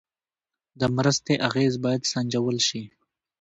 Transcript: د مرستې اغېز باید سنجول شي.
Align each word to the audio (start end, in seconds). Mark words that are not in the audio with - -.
د 0.79 0.81
مرستې 0.95 1.33
اغېز 1.47 1.73
باید 1.85 2.09
سنجول 2.11 2.57
شي. 2.67 2.81